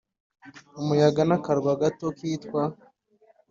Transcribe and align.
umuyaga 0.81 1.21
n 1.29 1.31
akarwa 1.37 1.71
gato 1.81 2.07
kitwa 2.17 2.63